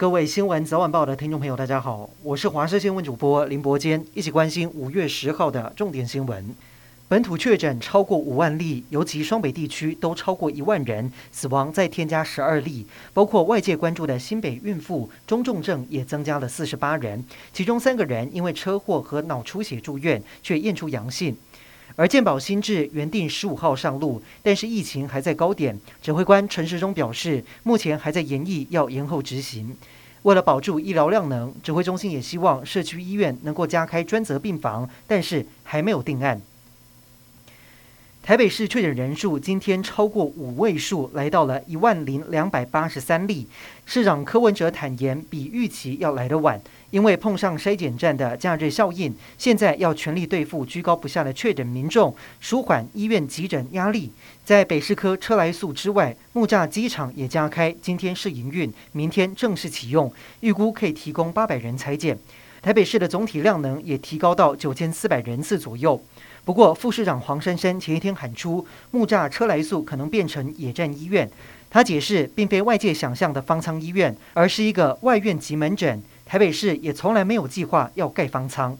[0.00, 6.56] 各位新闻早晚报的听众朋友，大家好，我是华视新闻主播林伯坚，一起关心五月十号的重点新闻。
[7.06, 17.22] 本土确诊超过五万例，尤其双北地区都超过一万人，死亡再添加十二例，包括外界关注的新北孕妇中重症也增加了四十八人，
[17.52, 21.36] 其中三个人因为车祸和脑出血住院，却验出阳性。
[22.00, 25.78] 而健保新制原定十五号上路，但是疫情还在高点。
[26.00, 29.76] 指挥官陈时中表示，目前还在研议要延后执行。
[30.22, 36.40] 为了保住医疗量能，指挥中心也希望社区医院能够加开专责病房，但是还没有定案。
[38.22, 43.48] 台北市确诊人数今天超过五位数，来到了一万零两百八十三例。
[43.86, 46.60] 市长柯文哲坦言，比预期要来得晚，
[46.90, 54.12] 因为碰上筛检站的假日效应，现在要全力对付居高不下的确诊民众，舒缓医院急诊压力。
[54.44, 62.16] 在北市科车来素之外，木栅机场也加开，今天试营运，明天正式启用，预估可以提供八百人采检。
[62.62, 66.02] 台北市的总体量能也提高到九千四百人次左右。
[66.44, 71.30] 不过，副市长黄珊珊前一天喊出，木栅车来素可能变成野战医院。
[71.70, 76.02] 他解释，并非外界想象的方舱医院，而是一个外院级门诊。
[76.26, 78.76] 台北市也从来没有计划要盖方舱。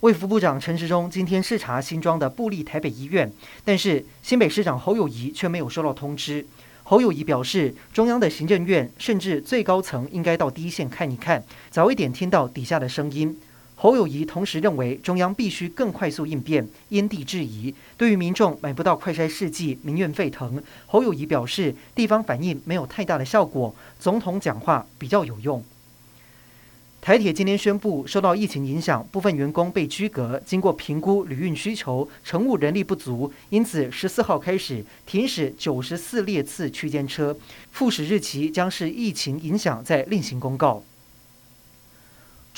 [0.00, 3.30] 卫福部长陈时中今天视察新庄的布立台北医院，
[3.64, 6.46] 但是新北市长侯友谊却没有收到通知。
[6.90, 13.38] 侯友谊表示，中央的行政院甚至最高层应该到第一线看一看，早一点听到底下的声音。
[13.76, 17.72] 侯友谊同时认为，中央必须更快速应变，因地制宜。
[17.96, 25.62] 对于民众买不到快筛试剂，民怨沸腾，侯友谊表示，地方反应没有太大的效果，总统讲话比较有用。
[27.00, 30.38] 台铁今天宣布，受到疫情影响，部分员工被居隔。
[30.44, 37.34] 经过评估旅运需求，乘务人力不足，因此十四号开始停驶九十四列次区间车，
[37.72, 40.84] 复驶日期将是疫情影响再另行公告。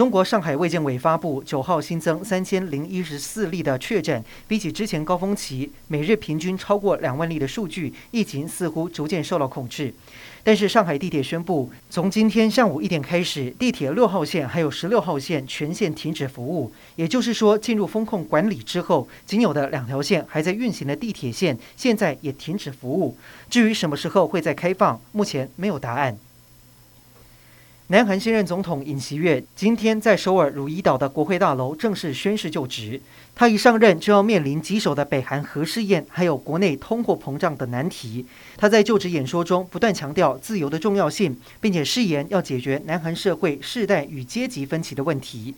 [0.00, 9.92] 中国上海卫健委发布，九号新增三千零一十四例的确诊，比起之前高峰期每日平均超过两万例的数据，疫情似乎逐渐受到控制。
[10.42, 16.72] 但是上海地铁宣布，从今天上午一点开始，地铁六号线还有十六号线全线停止服务。
[16.96, 23.18] 也就是说，进入风控管理之后，仅有的两条线还在运行的地铁线，现在也停止服务。
[23.50, 26.16] 至于什么时候会再开放，目前没有答案。
[27.90, 33.00] 南韩新任总统尹锡悦今天在首尔汝矣岛的国会大楼正式宣誓就职。
[33.34, 38.24] 他一上任就要面临棘手的北韩核试验，还有国内通货膨胀等难题。
[38.56, 45.56] 他在就职演说中不断强调自由的重要性，并且誓言要解决南韩社会世代与阶级分歧的问题。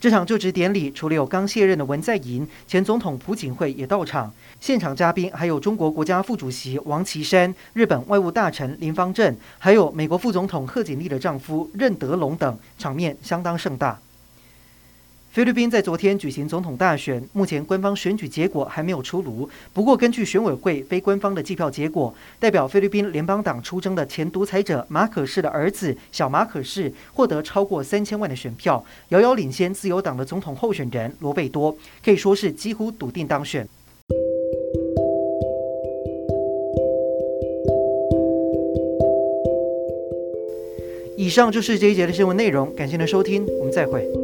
[0.00, 4.32] 这场就职典礼除了有刚卸任的文在寅，前总统朴槿惠也到场。
[4.58, 13.98] 现场嘉宾还有中国国家副主席王岐山、日本外务大臣林方正，还有美国副总统贺锦丽的丈夫任德龙等，场面相当盛大。
[15.30, 19.48] 菲律宾在昨天举行总统大选，目前官方选举结果还没有出炉。
[19.72, 33.68] 不过，根据选委会非官方的计票结果，代表菲律宾联邦党出征的前独裁者马可仕的儿子小马可仕获得超过三千万的选票，遥遥领先自由党的总统候选人罗贝多，可以说是几乎笃定当选。
[41.16, 44.19] 以上就是这一节的新闻内容，感谢您的收听，我们再会。